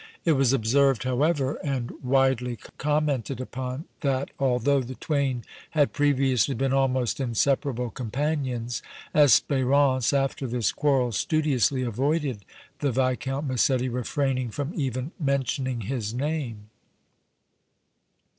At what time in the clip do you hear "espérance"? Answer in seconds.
9.13-10.11